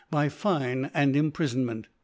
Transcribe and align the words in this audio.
by 0.09 0.29
Fine 0.29 0.89
and 0.95 1.13
Imprifonment 1.15 1.85
f. 1.85 1.91